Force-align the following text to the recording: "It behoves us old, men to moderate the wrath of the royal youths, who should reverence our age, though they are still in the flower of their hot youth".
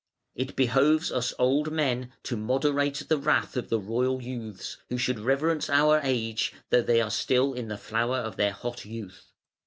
"It 0.33 0.55
behoves 0.55 1.11
us 1.11 1.31
old, 1.37 1.71
men 1.71 2.11
to 2.23 2.35
moderate 2.35 3.03
the 3.07 3.19
wrath 3.19 3.55
of 3.55 3.69
the 3.69 3.77
royal 3.77 4.19
youths, 4.19 4.77
who 4.89 4.97
should 4.97 5.19
reverence 5.19 5.69
our 5.69 6.01
age, 6.03 6.55
though 6.71 6.81
they 6.81 6.99
are 7.01 7.11
still 7.11 7.53
in 7.53 7.67
the 7.67 7.77
flower 7.77 8.17
of 8.17 8.35
their 8.35 8.51
hot 8.51 8.83
youth". 8.83 9.27